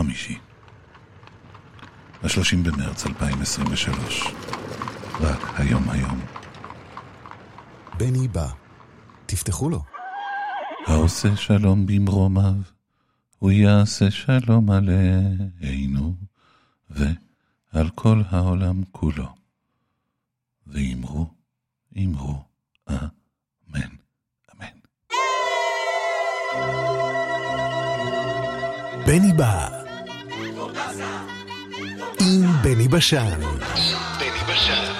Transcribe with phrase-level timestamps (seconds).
[0.00, 0.38] חמישי.
[2.22, 4.24] ה-30 במרץ 2023.
[5.20, 6.20] רק היום היום.
[7.98, 8.48] בני בא.
[9.26, 9.82] תפתחו לו.
[10.86, 12.54] העושה שלום במרומיו,
[13.38, 16.14] הוא יעשה שלום עלינו,
[16.90, 19.28] ועל כל העולם כולו.
[20.66, 21.26] ואמרו,
[21.98, 22.44] אמרו,
[22.90, 23.90] אמן,
[24.54, 24.78] אמן.
[29.06, 29.79] בני בא.
[32.40, 33.40] עם בני בשן.
[34.18, 34.99] בני בשן.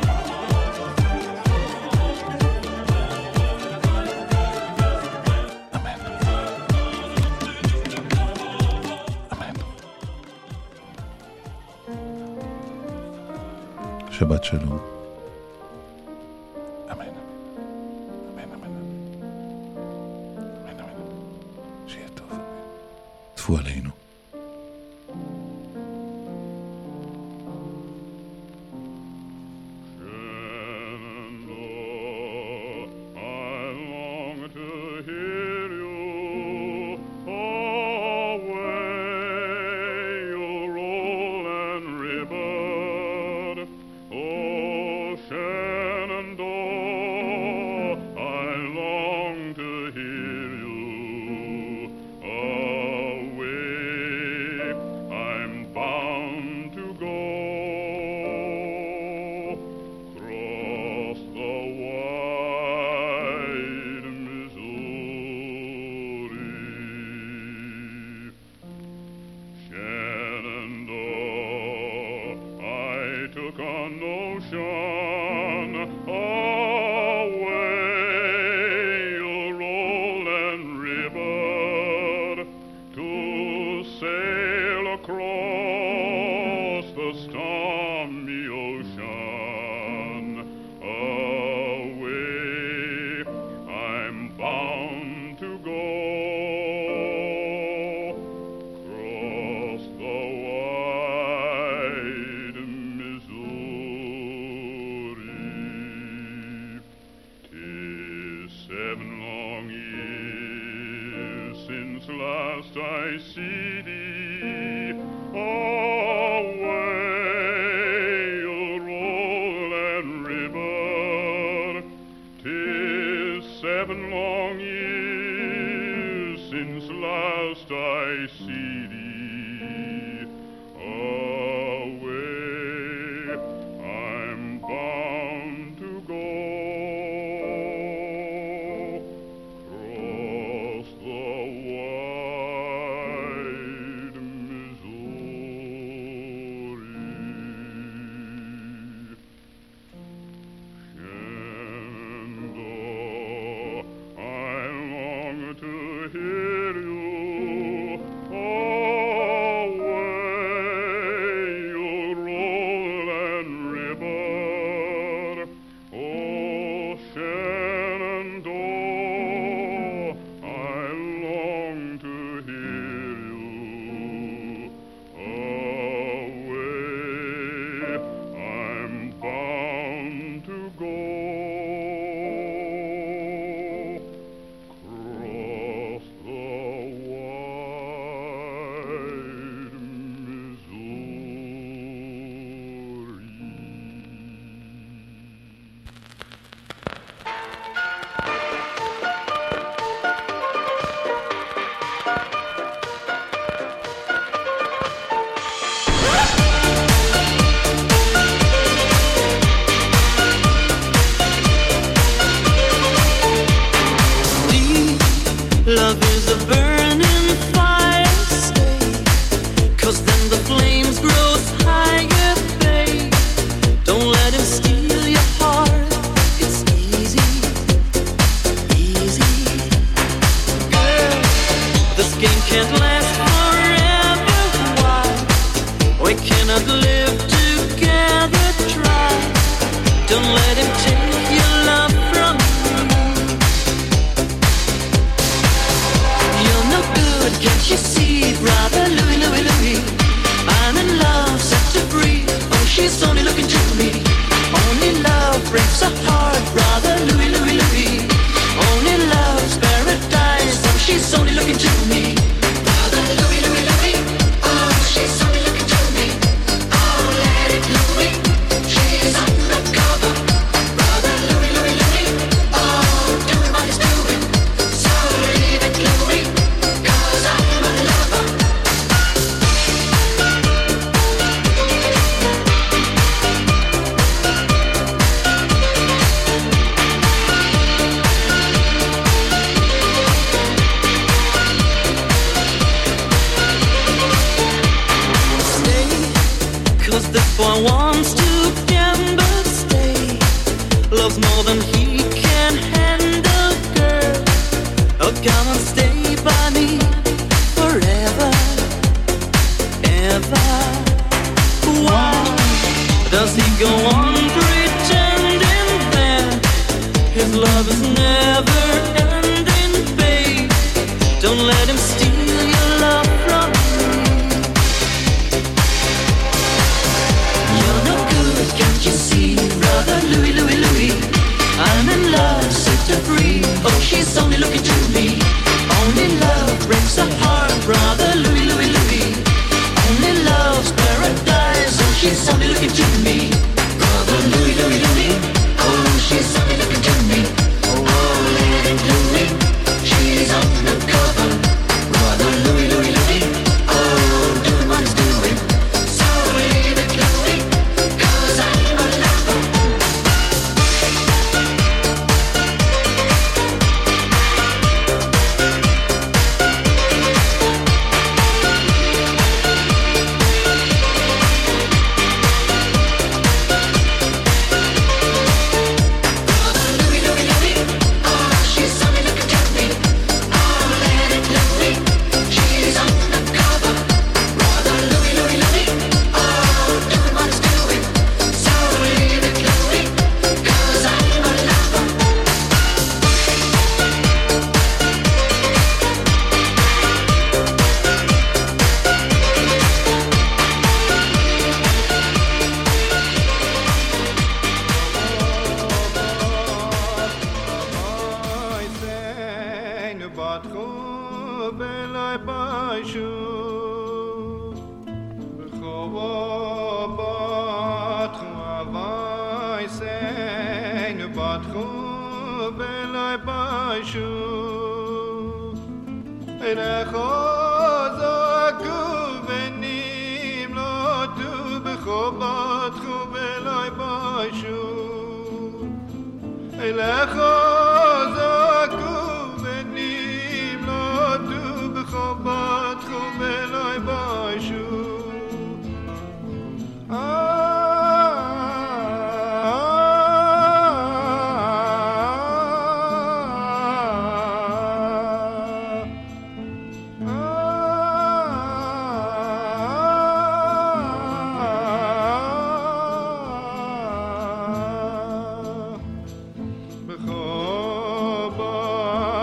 [14.21, 14.79] שבת שלום.
[16.91, 17.05] אמן.
[18.33, 18.71] אמן, אמן.
[20.65, 21.87] אמן, אמן.
[21.87, 22.39] שיהיה טוב.
[23.35, 24.00] טפו עלינו.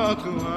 [0.08, 0.47] Father.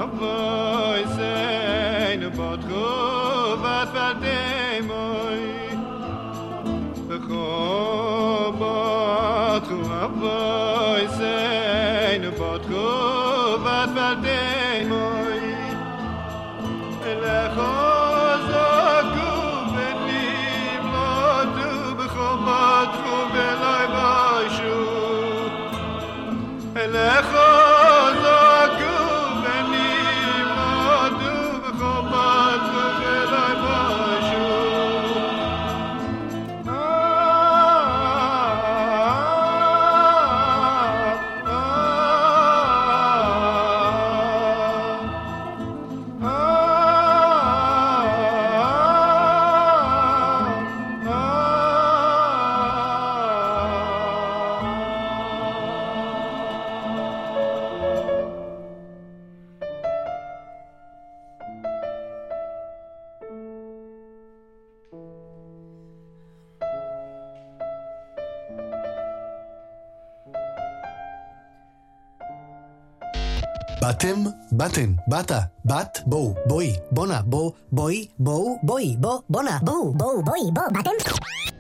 [74.62, 74.94] באתן?
[75.08, 75.32] באת?
[75.66, 76.00] בת?
[76.06, 78.58] בואו, בואי, בואנה, בוא, בואי, בואו.
[78.64, 80.92] בואי, בוא, בואנה, בואו, בואו, בואי, בוא, באתם?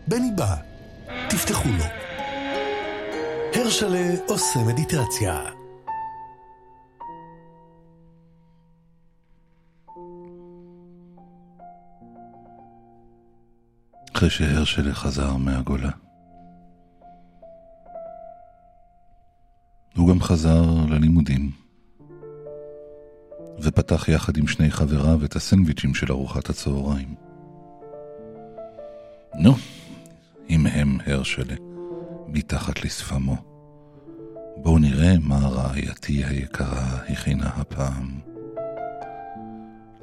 [0.08, 0.55] בני בא.
[1.29, 1.84] תפתחו לו.
[3.53, 5.41] הרשלה עושה מדיטציה.
[14.15, 15.91] אחרי שהרשלה חזר מהגולה.
[19.98, 21.60] הוא גם חזר ללימודים,
[23.63, 27.15] ופתח יחד עם שני חבריו את הסנדוויצ'ים של ארוחת הצהריים.
[29.35, 29.53] נו,
[30.49, 31.55] אם הם הרשלה,
[32.27, 33.35] מתחת לשפמו.
[34.57, 38.19] בואו נראה מה רעייתי היקרה הכינה הפעם.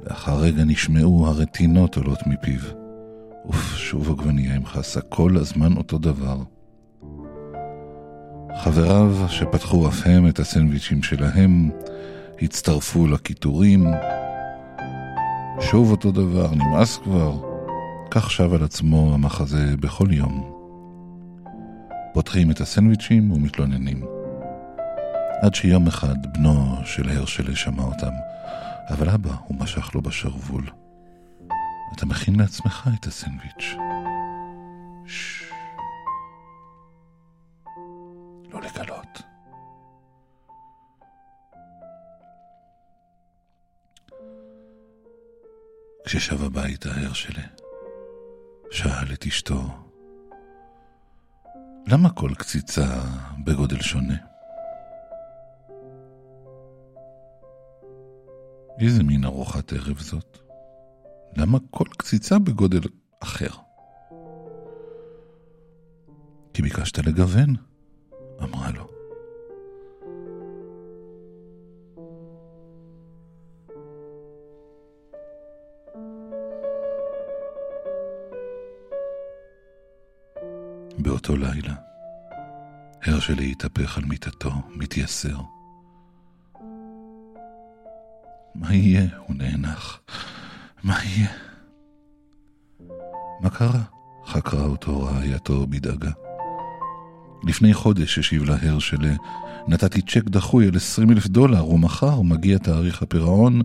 [0.03, 2.61] לאחר רגע נשמעו הרטינות עולות מפיו.
[3.45, 6.37] אוף, שוב עגבנייה עם חסה, כל הזמן אותו דבר.
[8.63, 11.69] חבריו, שפתחו אף הם את הסנדוויצ'ים שלהם,
[12.41, 13.87] הצטרפו לקיטורים.
[15.61, 17.37] שוב אותו דבר, נמאס כבר.
[18.11, 20.53] כך שב על עצמו המחזה בכל יום.
[22.13, 24.05] פותחים את הסנדוויצ'ים ומתלוננים.
[25.41, 28.11] עד שיום אחד בנו של הרשלה שמע אותם,
[28.89, 30.63] אבל אבא, הוא משך לו בשרוול.
[31.95, 33.75] אתה מכין לעצמך את הסנדוויץ'.
[35.05, 35.43] ששש.
[38.51, 39.21] לא לגלות.
[46.09, 47.43] כששב הביתה הרשלה,
[48.71, 49.61] שאל את אשתו,
[51.87, 53.01] למה כל קציצה
[53.45, 54.15] בגודל שונה?
[58.79, 60.37] איזה מין ארוחת ערב זאת?
[61.37, 62.81] למה כל קציצה בגודל
[63.19, 63.51] אחר?
[66.53, 67.55] כי ביקשת לגוון,
[68.43, 68.98] אמרה לו.
[81.19, 81.73] באותו לילה,
[83.03, 85.37] הרשלי התהפך על מיטתו, מתייסר.
[88.55, 89.07] מה יהיה?
[89.27, 90.01] הוא נאנח.
[90.83, 91.29] מה יהיה?
[93.41, 93.81] מה קרה?
[94.25, 96.11] חקרה אותו רעייתו בדאגה.
[97.43, 99.13] לפני חודש השיב לה הרשלה,
[99.67, 103.61] נתתי צ'ק דחוי על עשרים אלף דולר, ומחר מגיע תאריך הפירעון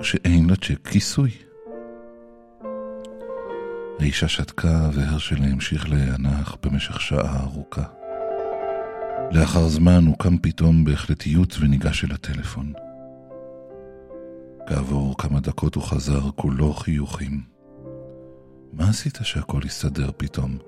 [0.00, 1.30] כשאין לצ'ק כיסוי.
[4.00, 7.84] האישה שתקה והרשלה המשיך להיאנח במשך שעה ארוכה.
[9.30, 12.72] לאחר זמן הוא קם פתאום בהחלטיות וניגש אל הטלפון.
[14.66, 17.40] כעבור כמה דקות הוא חזר כולו חיוכים.
[18.72, 20.58] מה עשית שהכל הסתדר פתאום?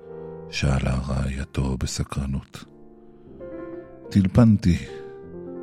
[0.49, 2.63] שאלה רעייתו בסקרנות.
[4.09, 4.77] טלפנתי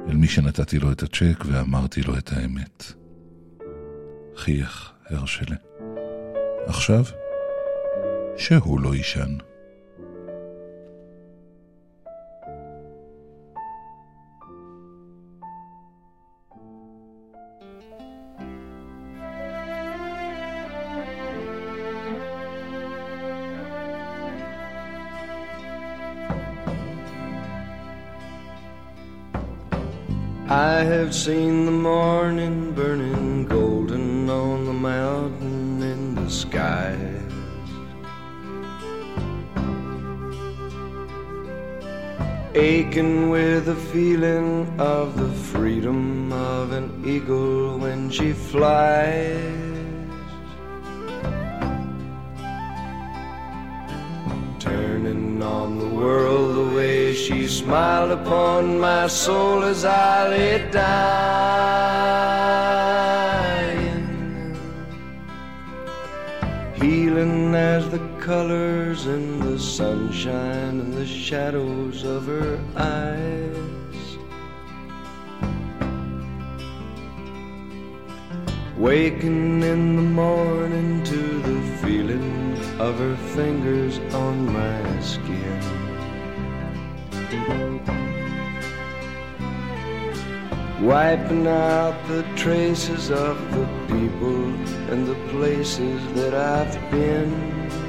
[0.09, 2.93] אל מי שנתתי לו את הצ'ק ואמרתי לו את האמת.
[4.37, 5.57] חייך הרשלה.
[6.67, 7.05] עכשיו,
[8.38, 9.38] שהוא לא יישן.
[30.48, 36.99] I have seen the morning burning golden on the mountain in the sky.
[42.61, 49.41] Aching with the feeling of the freedom of an eagle when she flies.
[54.59, 61.01] Turning on the world the way she smiled upon my soul as I lay dying.
[66.75, 74.19] Healing as the colors in the sunshine and the shadows of her eyes.
[78.77, 85.61] Waking in the morning to the feeling of her fingers on my skin.
[90.83, 94.45] Wiping out the traces of the people
[94.93, 97.80] and the places that I've been.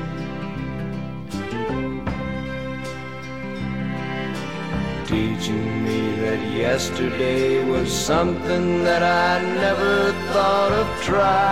[5.11, 11.51] Teaching me that yesterday was something that I never thought of trying.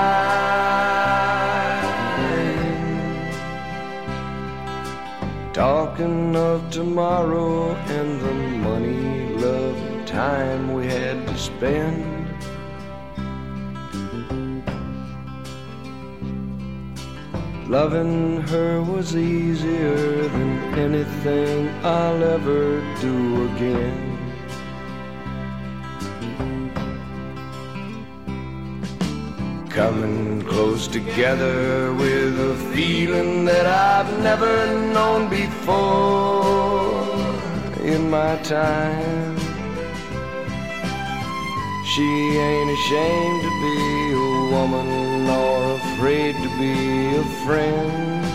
[5.52, 12.09] Talking of tomorrow and the money, love, time we had to spend.
[17.70, 24.18] Loving her was easier than anything I'll ever do again.
[29.70, 37.06] Coming close together with a feeling that I've never known before
[37.86, 39.38] in my time.
[41.94, 42.10] She
[42.50, 43.78] ain't ashamed to be
[44.14, 48.26] a woman nor afraid to be a friend.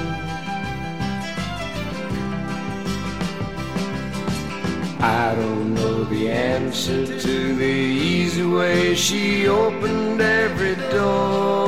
[5.03, 11.61] I don't know the answer to the easy way she opened every door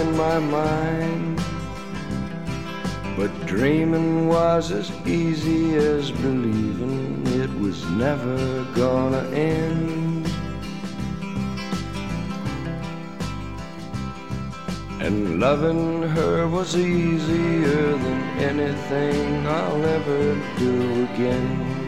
[0.00, 1.38] in my mind.
[3.18, 10.03] But dreaming was as easy as believing it was never gonna end.
[15.04, 21.84] And loving her was easier than anything I'll ever do again.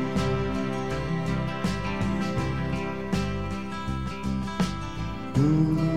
[5.33, 5.96] Mm.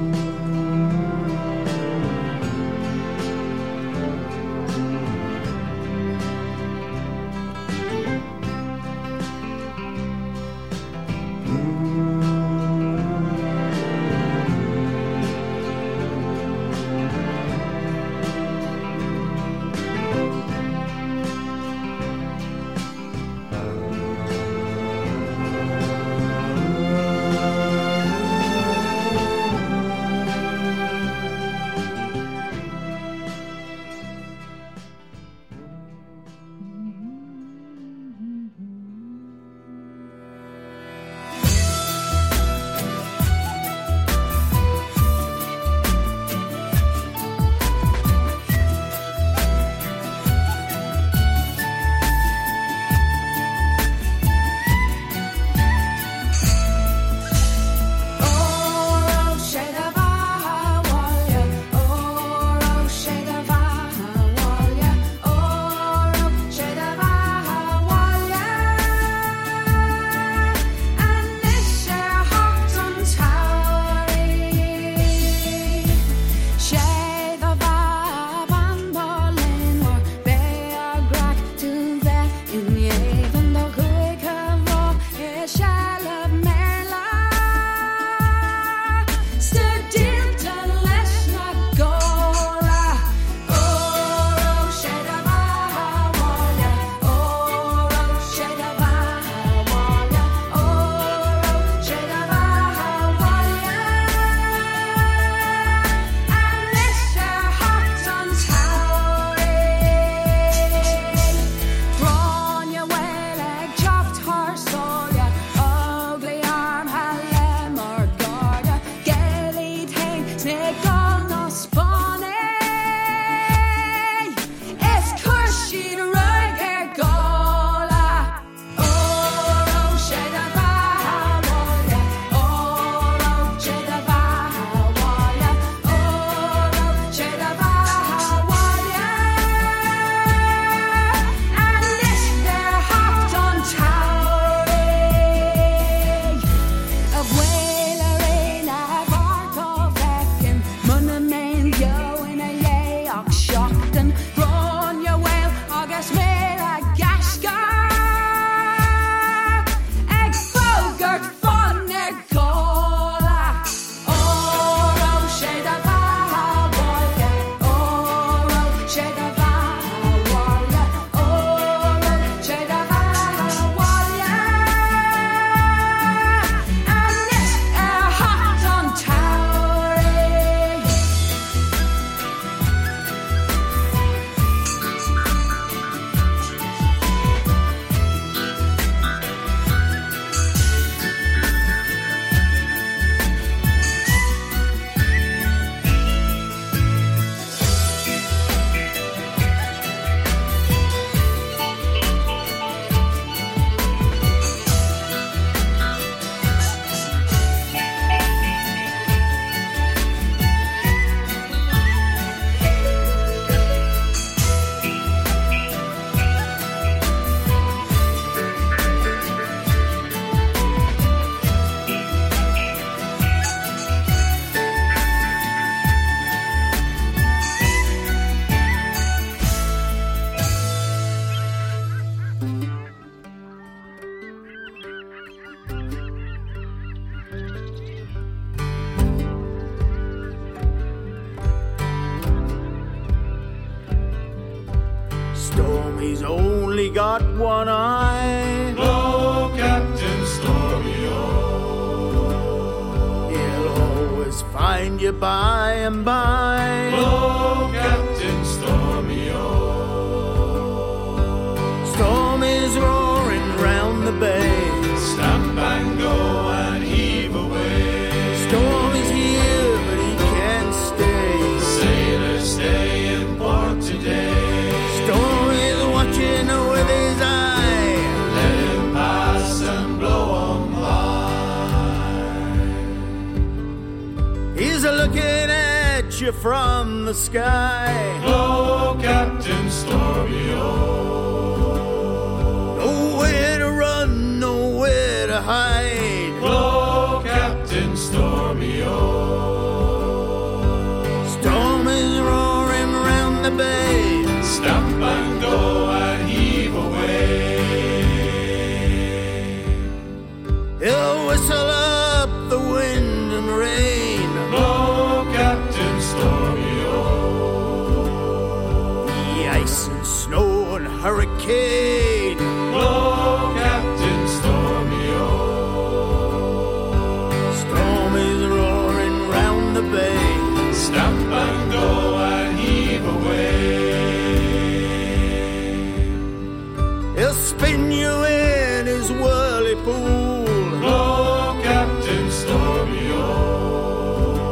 [337.49, 340.45] spin you in his whirlpool.
[340.85, 344.45] Oh, Captain Stormy, oh.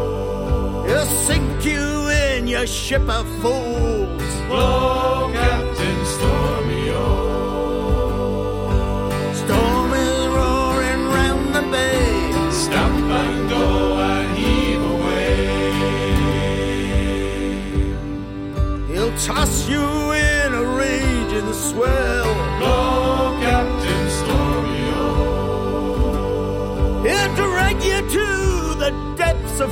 [0.87, 3.76] He'll sink you in your ship of fools.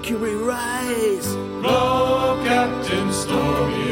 [0.00, 1.36] Mercury rise.
[1.60, 3.88] Blow, Captain Stormy.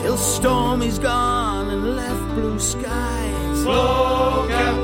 [0.00, 3.64] Till storm is gone and left blue skies.
[3.64, 4.81] Blow, Captain.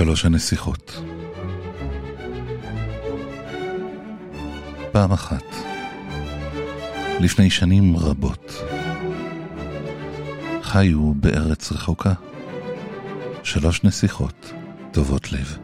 [0.00, 1.02] שלוש הנסיכות.
[4.92, 5.44] פעם אחת,
[7.20, 8.52] לפני שנים רבות,
[10.62, 12.12] חיו בארץ רחוקה
[13.42, 14.52] שלוש נסיכות
[14.92, 15.58] טובות לב.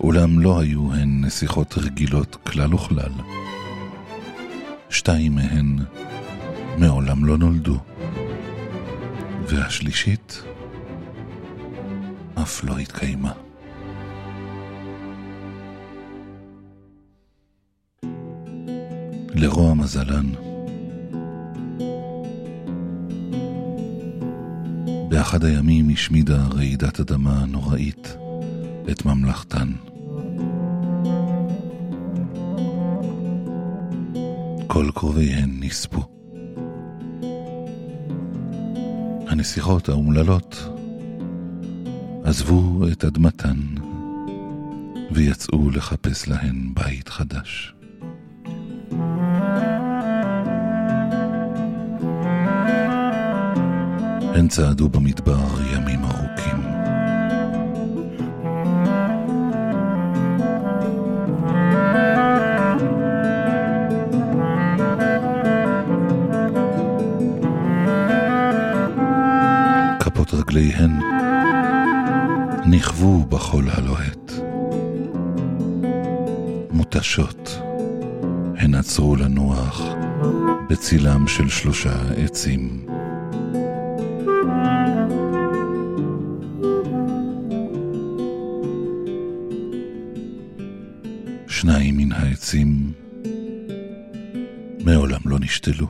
[0.00, 3.12] אולם לא היו הן נסיכות רגילות כלל וכלל.
[4.88, 5.76] שתיים מהן
[6.78, 7.78] מעולם לא נולדו,
[9.48, 10.42] והשלישית
[12.42, 13.32] אף לא התקיימה.
[19.34, 20.26] לרוע מזלן,
[25.08, 28.16] באחד הימים השמידה רעידת אדמה נוראית
[28.90, 29.72] את ממלכתן.
[34.66, 36.00] כל קרוביהן נספו.
[39.28, 40.79] הנסיכות האומללות
[42.30, 43.56] עזבו את אדמתן
[45.10, 47.74] ויצאו לחפש להן בית חדש.
[54.34, 56.60] הן צעדו במדבר ימים ארוכים.
[70.00, 71.19] כפות רגליהן
[72.66, 74.32] נכוו בחול הלוהט.
[76.70, 77.58] מותשות,
[78.56, 79.82] הן עצרו לנוח
[80.70, 82.86] בצילם של שלושה עצים.
[91.48, 92.92] שניים מן העצים
[94.84, 95.86] מעולם לא נשתלו.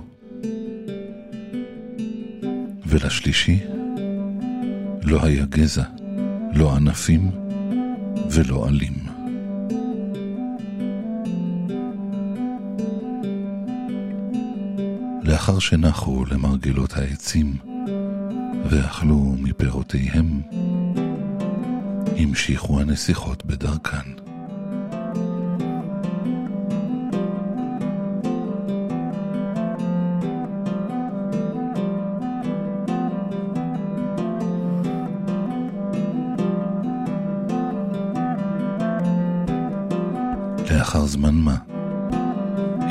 [2.86, 3.58] ולשלישי
[5.02, 5.84] לא היה גזע,
[6.52, 7.30] לא ענפים
[8.30, 8.94] ולא עלים.
[15.22, 17.56] לאחר שנחו למרגלות העצים
[18.64, 20.40] ואכלו מפירותיהם,
[22.16, 24.19] המשיכו הנסיכות בדרכן.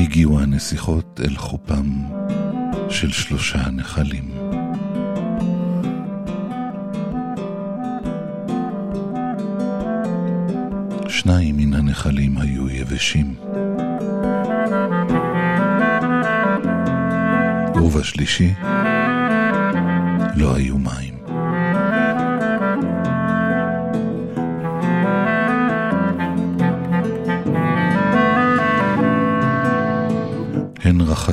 [0.10, 1.86] הגיעו הנסיכות אל חופם
[2.90, 4.32] של שלושה נחלים.
[11.08, 13.36] שניים מן הנחלים היו יבשים.
[17.76, 18.54] ובשלישי
[20.36, 21.19] לא היו מים.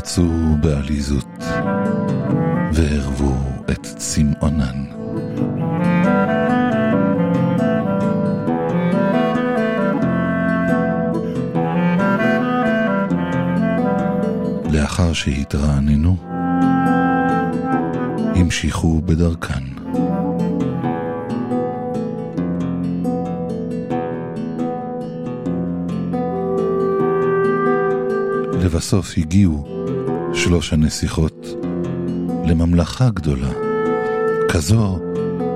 [0.07, 1.27] רחצו בעליזות
[2.73, 3.35] וערבו
[3.71, 4.85] את צמאונן.
[14.73, 16.17] לאחר שהתרעננו,
[18.35, 19.65] המשיכו בדרכן.
[28.63, 29.76] לבסוף הגיעו
[30.37, 31.47] שלוש הנסיכות
[32.47, 33.53] לממלכה גדולה,
[34.49, 34.99] כזו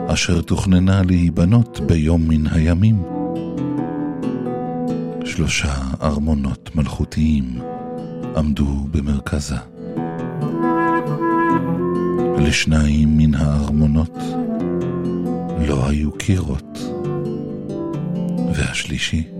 [0.08, 3.02] אשר תוכננה להיבנות ביום מן הימים.
[5.24, 7.44] שלושה ארמונות מלכותיים
[8.36, 9.56] עמדו במרכזה.
[12.38, 14.18] לשניים מן הארמונות
[15.68, 16.78] לא היו קירות,
[18.54, 19.39] והשלישי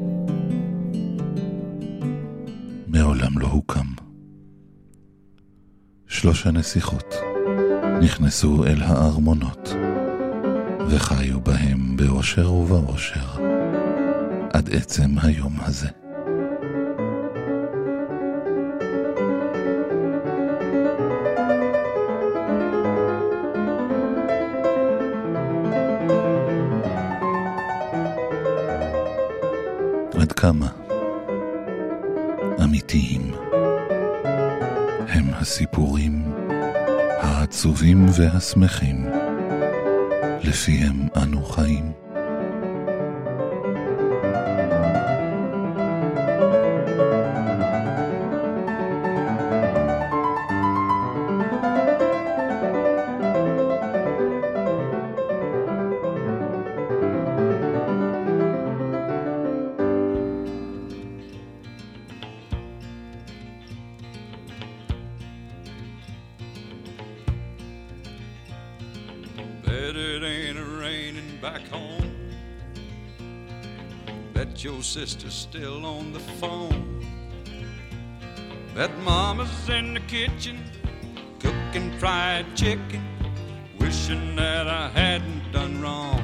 [6.30, 7.14] שלוש הנסיכות
[8.02, 9.74] נכנסו אל הארמונות
[10.88, 13.26] וחיו בהם באושר ובאושר
[14.52, 15.88] עד עצם היום הזה.
[30.20, 30.68] עד כמה
[32.64, 33.34] אמיתיים
[35.08, 36.19] הם הסיפורים
[37.50, 39.06] העצובים והשמחים
[40.44, 41.92] לפיהם אנו חיים.
[74.90, 77.06] Sister's still on the phone.
[78.74, 80.58] Bet mama's in the kitchen
[81.38, 83.00] cooking fried chicken,
[83.78, 86.20] wishing that I hadn't done wrong.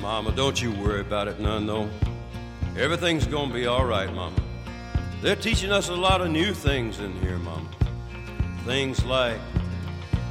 [0.00, 1.90] Mama, don't you worry about it none, though.
[2.78, 4.40] Everything's gonna be all right, Mama.
[5.20, 7.68] They're teaching us a lot of new things in here, Mama.
[8.64, 9.38] Things like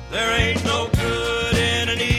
[0.09, 2.16] There ain't no good in an evil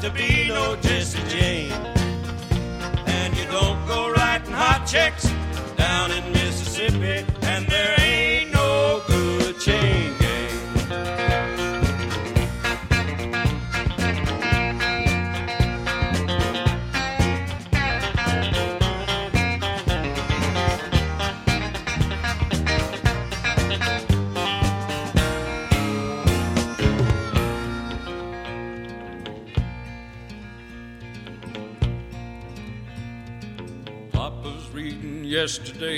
[0.00, 1.72] to be no Jesse Jane.
[3.06, 5.30] And you don't go writing hot checks
[5.76, 7.29] down in Mississippi.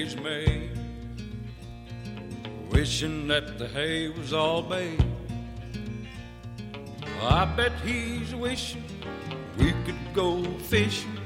[0.02, 0.68] Yesterday's mail,
[2.70, 5.04] wishing that the hay was all made.
[7.22, 8.84] I bet he's wishing
[9.58, 11.18] we could go fishing,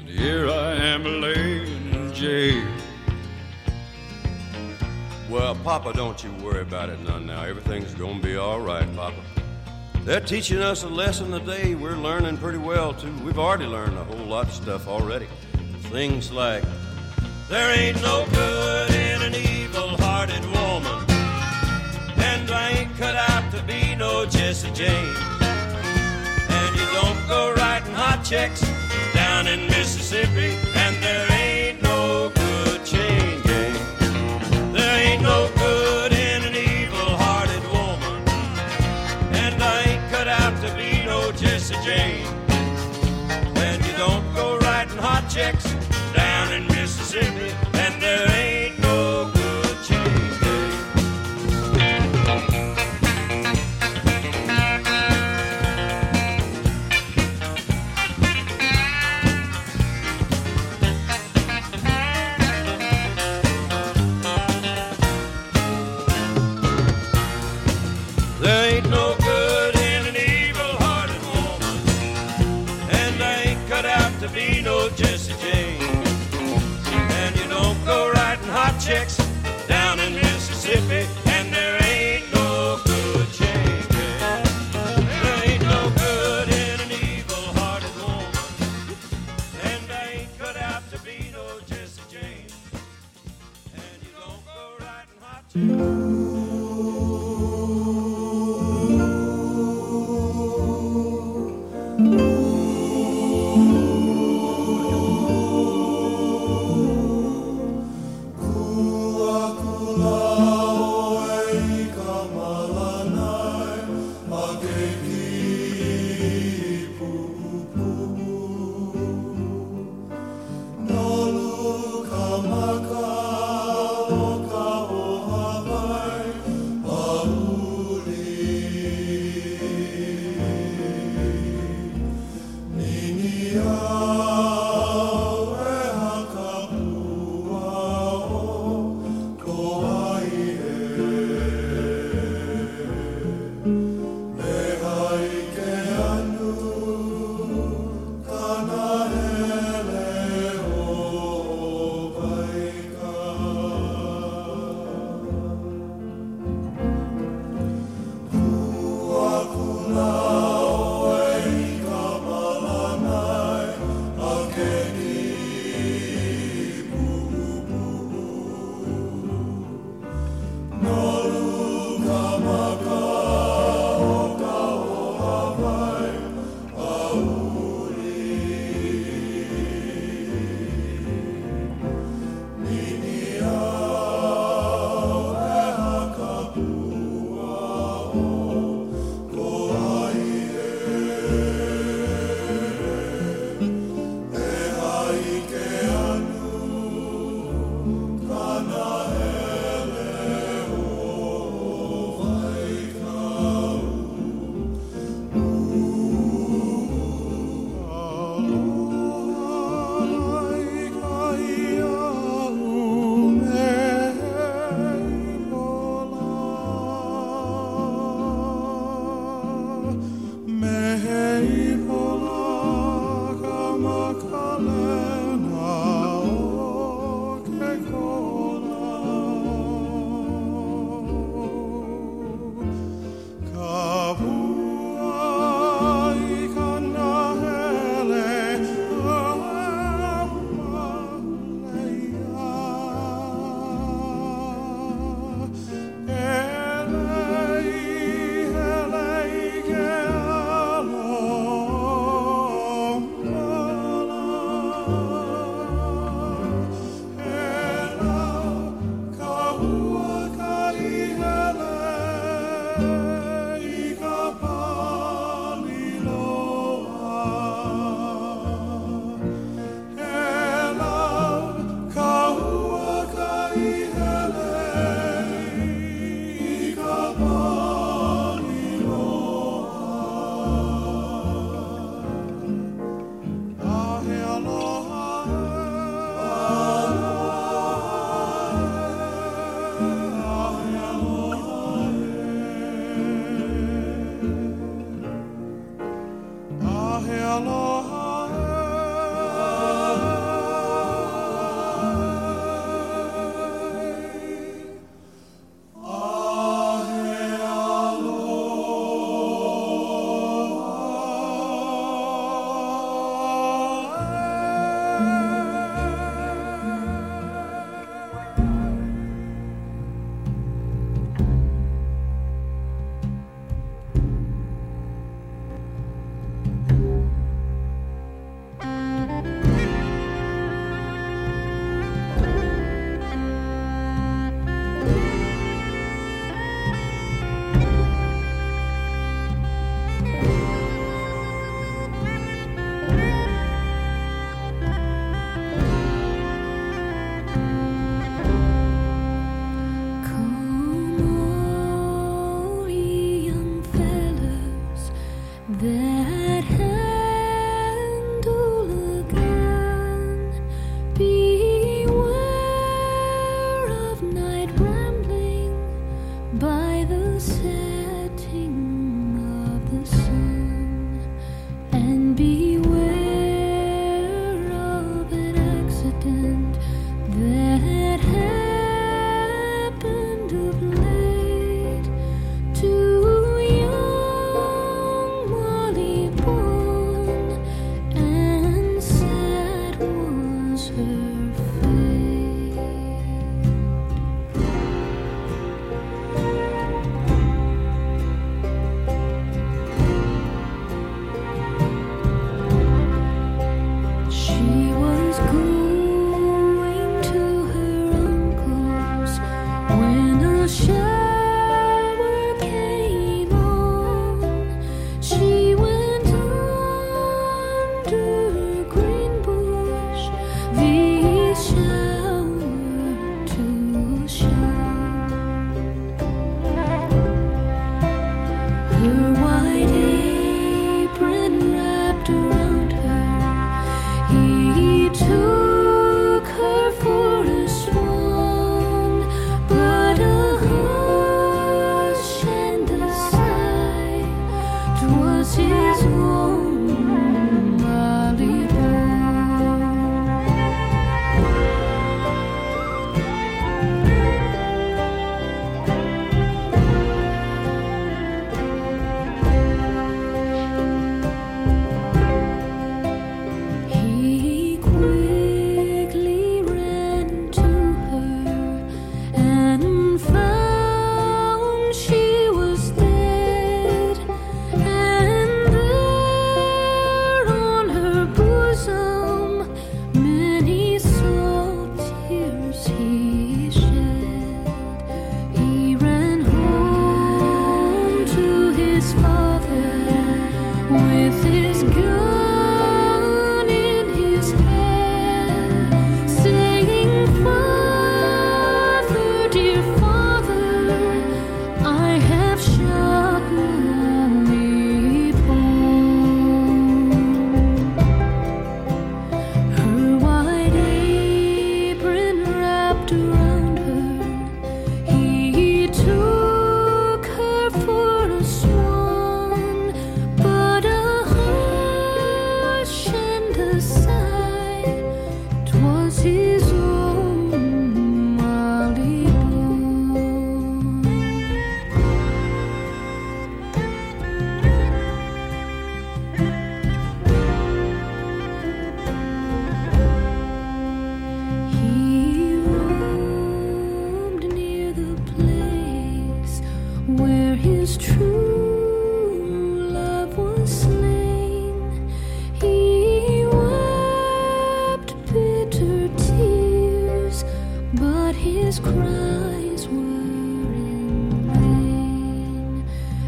[0.00, 2.66] and here I am laying in jail.
[5.28, 7.42] Well, Papa, don't you worry about it none now.
[7.42, 9.20] Everything's gonna be all right, Papa.
[10.04, 11.74] They're teaching us a lesson today.
[11.74, 13.12] We're learning pretty well, too.
[13.24, 15.28] We've already learned a whole lot of stuff already.
[15.90, 16.64] Things like
[17.52, 21.04] There ain't no good in an evil hearted woman.
[22.16, 25.14] And I ain't cut out to be no Jesse Jane.
[26.48, 28.62] And you don't go writing hot checks
[29.12, 30.71] down in Mississippi.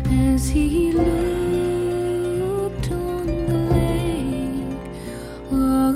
[0.07, 4.79] as he looked on the lake
[5.53, 5.93] or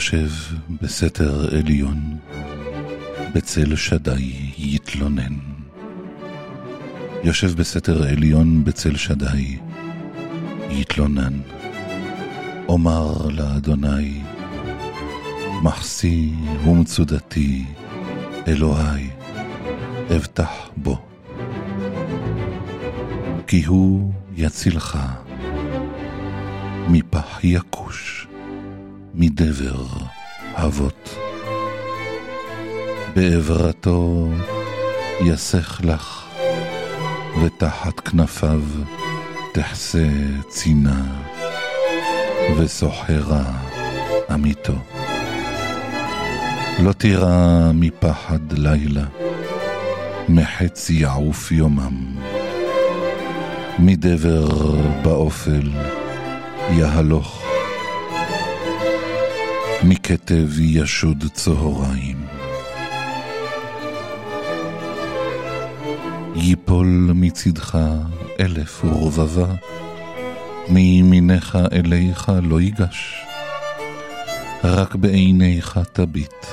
[0.00, 0.30] יושב
[0.82, 2.18] בסתר עליון,
[3.34, 5.34] בצל שדי יתלונן.
[7.24, 9.58] יושב בסתר עליון בצל שדי,
[10.70, 11.40] יתלונן.
[12.68, 14.20] אומר לאדוני,
[15.62, 16.32] מחסי
[16.64, 17.64] ומצודתי,
[18.48, 19.10] אלוהי,
[20.16, 20.98] אבטח בו.
[23.46, 24.98] כי הוא יצילך
[26.88, 28.09] מפח יכוש.
[29.22, 29.84] מדבר
[30.54, 31.16] אבות.
[33.14, 34.28] בעברתו
[35.20, 36.24] יסך לך,
[37.42, 38.60] ותחת כנפיו
[39.54, 40.08] תחסה
[40.48, 41.02] צינה,
[42.58, 43.44] וסוחרה
[44.30, 44.78] עמיתו.
[46.82, 49.04] לא תירא מפחד לילה,
[50.28, 52.16] מחץ יעוף יומם,
[53.78, 54.48] מדבר
[55.02, 55.70] באופל
[56.70, 57.39] יהלוך
[59.84, 62.26] מכתב ישוד צהריים.
[66.34, 67.78] ייפול מצדך
[68.40, 69.54] אלף ורבבה,
[70.68, 73.24] מימינך אליך לא ייגש,
[74.64, 76.46] רק בעיניך תביט,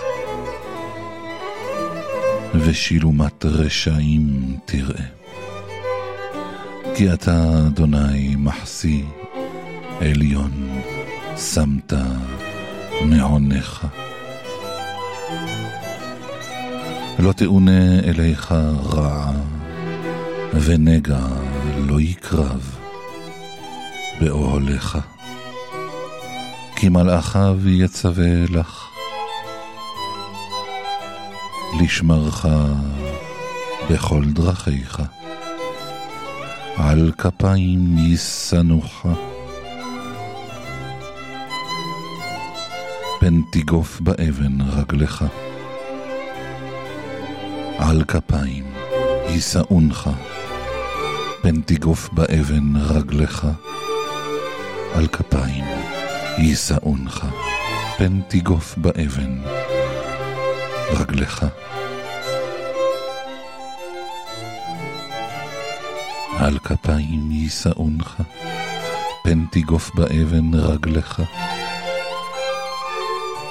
[2.56, 5.06] ושילומת רשעים תראה.
[6.96, 9.04] כי אתה, אדוני, מחסי,
[10.00, 10.82] עליון,
[11.38, 11.94] שמת
[13.06, 13.88] מעונך.
[17.20, 18.52] לא תאונה אליך
[18.94, 19.32] רע,
[20.54, 21.26] ונגע
[21.78, 22.76] לא יקרב
[24.22, 24.98] באוהליך.
[26.76, 28.88] כי מלאכיו יצווה לך,
[31.82, 32.46] לשמרך
[33.90, 35.02] בכל דרכיך.
[36.78, 39.06] על כפיים ישנוך.
[43.28, 45.26] פן תיגוף באבן רגלך.
[47.78, 48.66] על כפיים
[49.30, 50.10] יישאונך,
[51.42, 53.48] פן תיגוף באבן רגלך.
[54.94, 55.66] על כפיים
[56.38, 57.26] יישאונך,
[57.98, 59.42] פן תיגוף באבן
[60.92, 61.46] רגלך.
[66.38, 68.22] על כפיים יישאונך,
[69.24, 71.22] פן תיגוף באבן רגלך.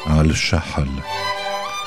[0.06, 0.88] על שחל,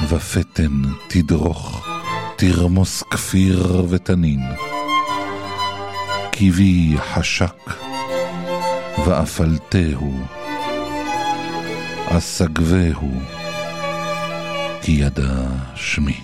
[0.10, 1.88] ופתן תדרוך,
[2.36, 4.42] תרמוס כפיר ותנין.
[6.32, 7.74] קיבי חשק,
[9.06, 10.14] ואפלתהו,
[12.10, 13.12] אסגבהו,
[14.82, 15.44] כי ידע
[15.76, 16.22] שמי.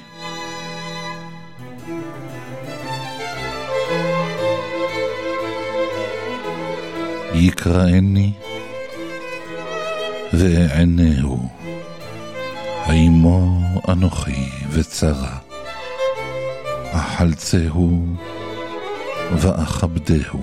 [7.33, 8.31] יקראני
[10.33, 11.64] ואענהו.
[12.93, 13.59] עמו
[13.89, 15.37] אנוכי וצרה,
[16.91, 18.05] אחלצהו
[19.31, 20.41] ואכבדהו.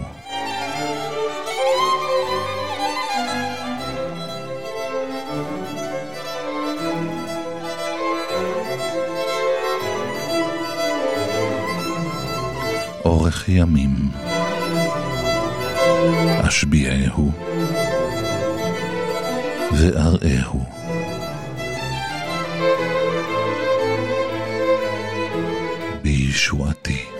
[13.04, 14.08] אורך ימים,
[16.48, 17.32] אשביעהו
[19.72, 20.81] ואראהו.
[26.42, 27.11] Yeshua.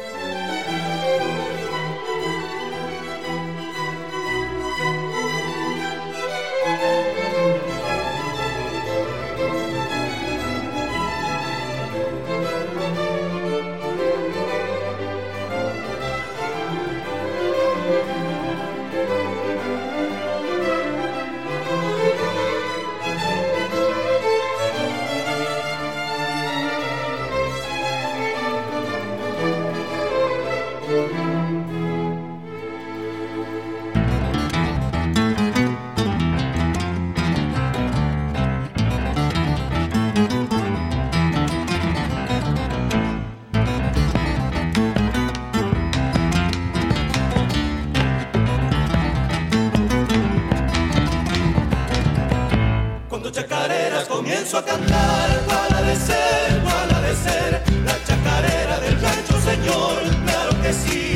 [53.22, 59.40] Cuando chacareras comienzo a cantar, cuál de ser, cuál de ser, la chacarera del rancho,
[59.40, 61.11] señor, claro que sí.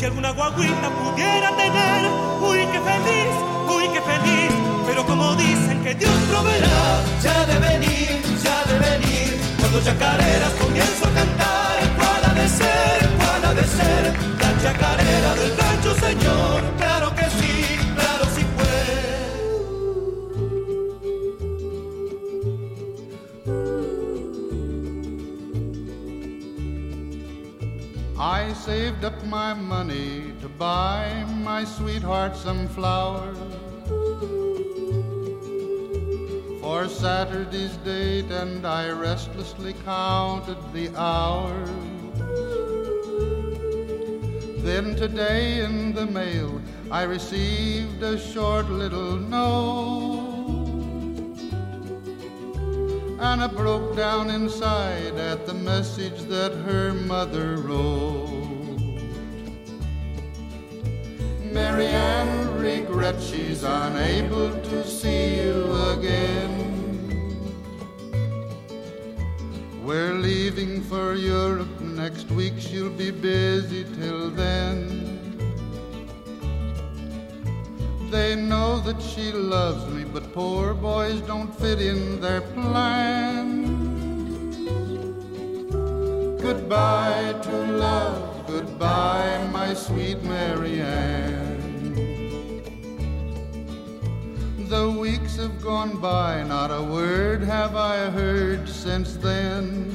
[0.00, 2.08] Si alguna guaguita pudiera tener,
[2.40, 3.32] uy, qué feliz,
[3.68, 4.50] uy, qué feliz.
[4.86, 9.38] Pero como dicen que Dios proveerá, ya de venir, ya de venir.
[9.58, 14.14] Cuando chacareras comienzo a cantar, ¿cuál ha de ser, cuál ha de ser?
[14.40, 16.79] La chacarera del rancho, señor,
[28.90, 33.38] saved up my money to buy my sweetheart some flowers
[36.60, 41.68] for Saturday's date, and I restlessly counted the hours.
[44.64, 46.60] Then today in the mail,
[46.90, 50.18] I received a short little note.
[53.20, 58.39] And I broke down inside at the message that her mother wrote.
[61.60, 65.58] Marianne regrets she's unable to see you
[65.94, 66.54] again.
[69.84, 74.78] We're leaving for Europe next week, she'll be busy till then.
[78.10, 83.68] They know that she loves me, but poor boys don't fit in their plans.
[86.40, 87.56] Goodbye to
[87.86, 91.49] love, goodbye, my sweet Marianne.
[94.70, 99.90] The weeks have gone by, not a word have I heard since then.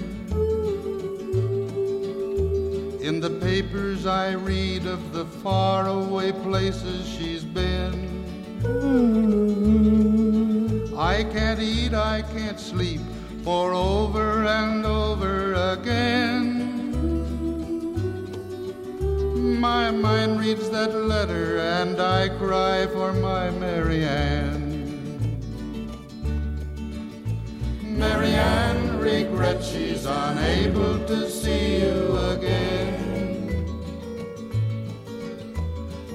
[3.02, 8.04] In the papers I read of the faraway places she's been.
[10.98, 13.00] I can't eat, I can't sleep,
[13.46, 16.52] for over and over again.
[19.58, 24.45] My mind reads that letter and I cry for my Marianne.
[28.06, 32.94] Marianne regrets she's unable to see you again.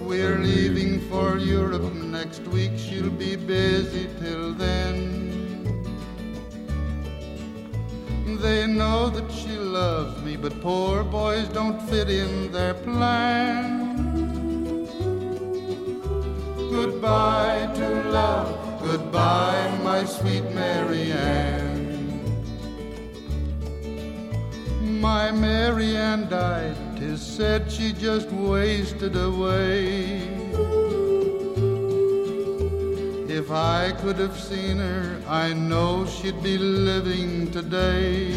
[0.08, 4.96] We're leaving for Europe next week, she'll be busy till then.
[8.44, 13.80] They know that she loves me, but poor boys don't fit in their plans.
[16.76, 17.88] Goodbye to
[18.18, 21.69] love, goodbye, my sweet Marianne.
[25.00, 30.20] My Mary Ann died, tis said she just wasted away.
[33.26, 38.32] If I could have seen her, I know she'd be living today.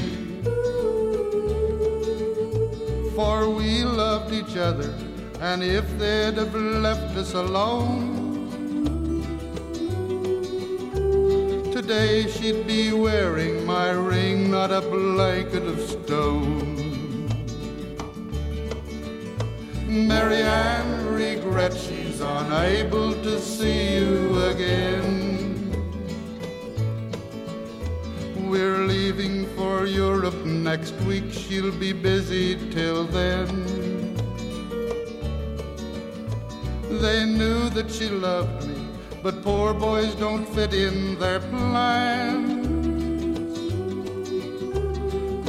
[3.13, 4.93] For we loved each other,
[5.41, 8.12] and if they'd have left us alone,
[11.85, 17.27] today she'd be wearing my ring, not a blanket of stone.
[19.85, 25.09] Marianne regrets she's unable to see you again.
[28.49, 33.49] We're leaving for Europe next week, she'll be busy till then.
[37.01, 38.62] They knew that she loved
[39.23, 42.67] but poor boys don't fit in their plans.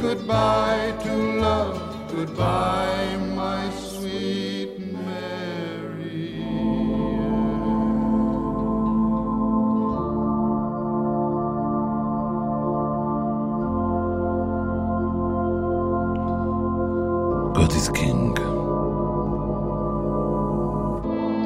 [0.01, 3.17] Goodbye to love, goodbye,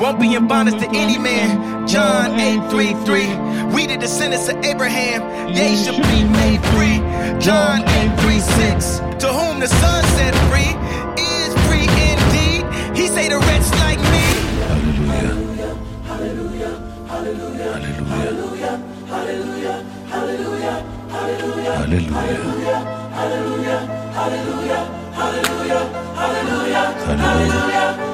[0.00, 1.86] Won't be in bondage to any man.
[1.86, 3.28] John 8:33.
[3.72, 5.22] We the descendants of Abraham.
[5.54, 6.98] They should be made free.
[7.38, 9.00] John 8:36.
[9.20, 10.74] To whom the Son set free
[11.16, 12.64] is free indeed.
[12.98, 14.26] He say the wretch like me.
[14.68, 15.72] Hallelujah.
[16.10, 16.72] Hallelujah.
[17.08, 17.72] Hallelujah.
[18.10, 18.74] Hallelujah.
[19.12, 19.76] Hallelujah.
[20.10, 20.76] Hallelujah.
[21.04, 21.76] Hallelujah.
[21.76, 22.78] Hallelujah.
[23.18, 23.80] Hallelujah.
[24.18, 24.80] Hallelujah.
[25.14, 25.82] Hallelujah.
[26.14, 26.84] Hallelujah.
[27.06, 28.13] Hallelujah.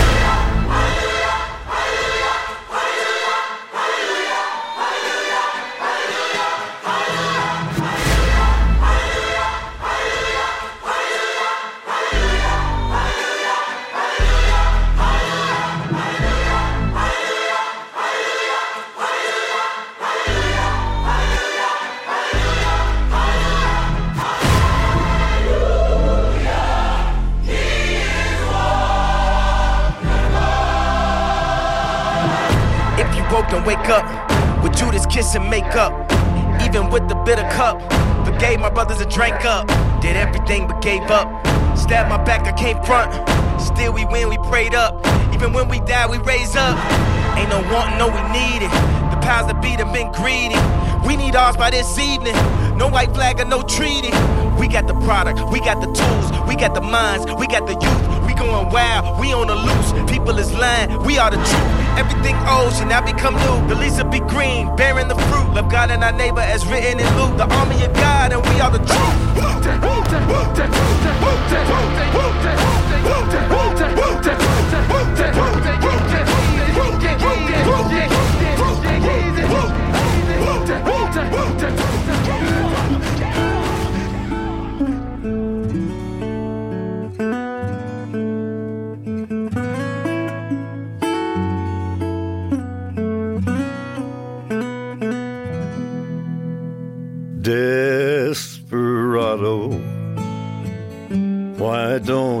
[33.53, 34.05] And wake up
[34.63, 35.91] with Judas kiss and make up,
[36.63, 37.81] even with the bitter cup,
[38.25, 39.67] forgave my brothers and drank up,
[40.01, 41.27] did everything but gave up.
[41.77, 43.11] Stabbed my back, I came front.
[43.59, 45.05] Still we win, we prayed up.
[45.33, 46.77] Even when we die, we raise up.
[47.37, 48.71] Ain't no wanting, no we need it.
[49.11, 50.59] The powers that be have been greedy.
[51.07, 52.35] We need ours by this evening.
[52.77, 54.11] No white flag or no treaty.
[54.59, 57.73] We got the product, we got the tools, we got the minds, we got the
[57.73, 58.25] youth.
[58.25, 60.11] We going wild, we on the loose.
[60.11, 61.71] People is lying, we are the truth.
[61.97, 63.67] Everything old should now become new.
[63.67, 65.53] The leaves will be green, bearing the fruit.
[65.53, 67.37] Love God and our neighbor as written in Luke.
[67.37, 68.81] The army of God, and we are the
[77.51, 78.10] Desperado,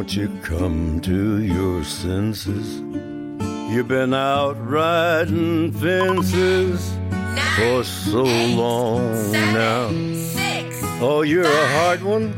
[0.00, 2.80] don't you come to your senses?
[3.70, 6.96] You've been out riding fences
[7.56, 9.90] for so long now.
[11.02, 12.32] Oh, you're a hard one,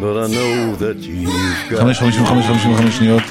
[0.00, 3.22] but I know that you've got 5.55 שניות,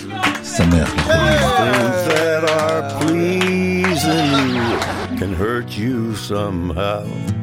[0.43, 1.41] שמח לכולם.
[1.57, 7.34] things that are pleasing you can hurt you somehow.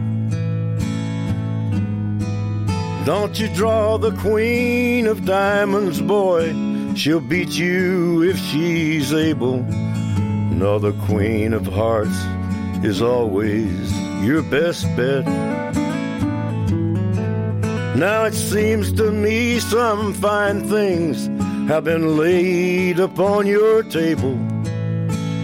[3.06, 6.54] Don't you draw the queen of diamonds, boy.
[6.95, 9.58] She'll beat you if she's able.
[9.58, 12.18] No, the queen of hearts
[12.82, 13.91] is always
[14.24, 15.26] your best bet.
[17.97, 21.28] Now it seems to me some fine things
[21.68, 24.36] have been laid upon your table,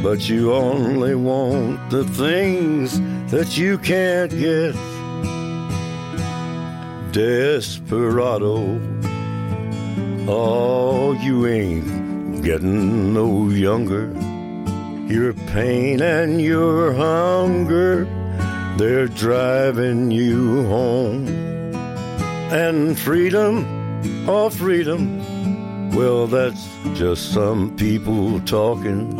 [0.02, 3.02] but you only want the things
[3.32, 4.76] that you can't get.
[7.12, 8.80] Desperado,
[10.28, 14.14] oh, you ain't getting no younger.
[15.12, 18.06] Your pain and your hunger,
[18.78, 21.28] they're driving you home.
[22.52, 23.66] And freedom,
[24.30, 29.18] oh, freedom, well, that's just some people talking.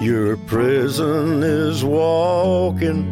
[0.00, 3.04] Your prison is walking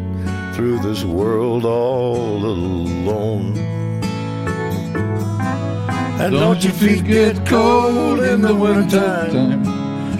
[0.55, 3.73] through this world all alone.
[6.21, 9.63] And don't your feet get cold in the wintertime?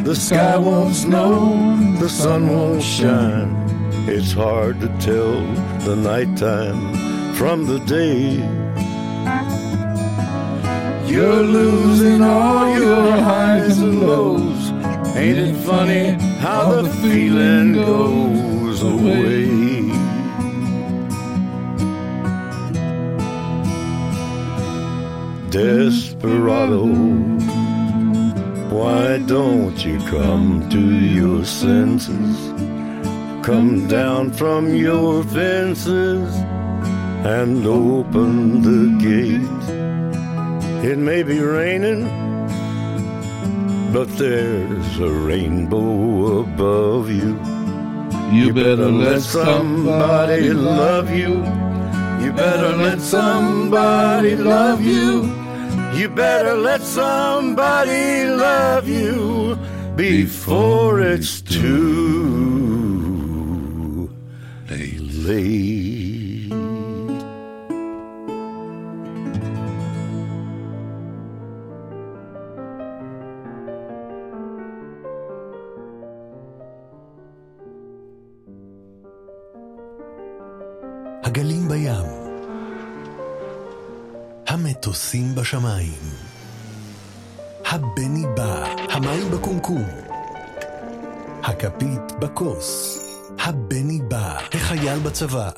[0.04, 3.56] The sky won't snow, the sun won't shine.
[4.08, 5.42] It's hard to tell
[5.86, 8.38] the nighttime from the day.
[11.10, 14.72] You're losing all your highs and lows.
[15.16, 19.73] Ain't it funny how the feeling goes away?
[25.54, 26.84] Desperado,
[28.74, 32.38] why don't you come to your senses?
[33.46, 36.34] Come down from your fences
[37.24, 40.90] and open the gate.
[40.92, 42.08] It may be raining,
[43.94, 47.40] but there's a rainbow above you.
[48.32, 51.46] You better let somebody love you.
[52.26, 55.43] You better let somebody love you.
[55.96, 59.58] You better let somebody love you
[59.96, 62.53] before it's too
[84.94, 86.02] המטוסים בשמיים,
[87.66, 89.86] הבני בא, המים בקומקום,
[91.44, 93.00] הכפית בכוס,
[93.40, 95.50] הבני בא, החייל בצבא,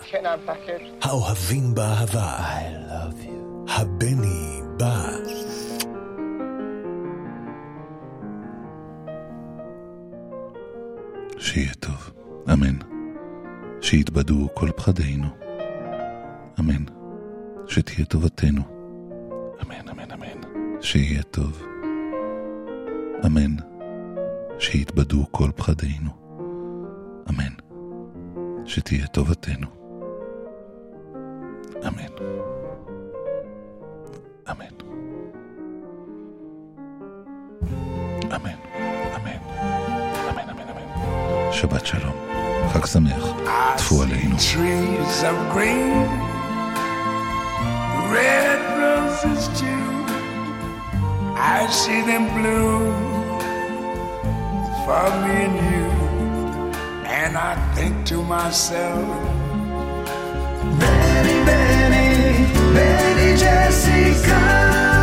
[1.01, 5.09] האוהבים באהבה, I love you, הבני בא.
[11.37, 12.11] שיהיה טוב,
[12.53, 12.75] אמן.
[13.81, 15.27] שיתבדו כל פחדינו.
[16.59, 16.83] אמן.
[17.67, 18.74] שתהיה טובתנו.
[19.63, 20.41] אמן, אמן, אמן.
[20.81, 21.63] שיהיה טוב.
[23.25, 23.55] אמן.
[24.59, 26.09] שיתבדו כל פחדינו.
[27.29, 27.53] אמן.
[28.65, 29.67] שתהיה טובתנו.
[31.87, 32.13] אמן.
[34.51, 34.65] אמן.
[38.35, 38.35] אמן.
[38.35, 39.37] אמן.
[40.29, 41.51] אמן, אמן, אמן.
[41.51, 42.15] שבת שלום.
[42.69, 43.23] חג שמח.
[43.77, 44.35] טפו עלינו.
[48.15, 48.64] red
[49.15, 49.65] roses too.
[51.37, 52.93] I see them bloom
[54.85, 55.87] for me and you.
[57.07, 59.07] And I think to myself,
[60.79, 64.94] Betty, Betty, Betty Jessica.